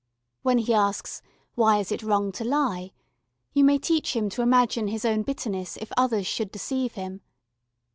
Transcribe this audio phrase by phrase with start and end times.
[0.41, 1.21] When he asks,
[1.53, 2.91] "Why is it wrong to lie?"
[3.53, 7.21] you may teach him to imagine his own bitterness if others should deceive him.